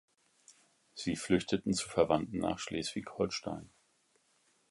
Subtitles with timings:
[0.95, 3.69] Sie flüchteten zu Verwandten nach Schleswig-Holstein.